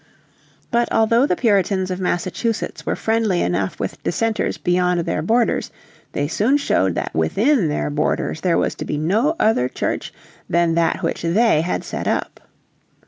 [0.71, 5.69] But although the Puritans of Massachusetts were friendly enough with dissenters beyond their borders
[6.13, 10.11] they soon showed that within their borders there was to be no other Church
[10.49, 12.39] than that which they had set up.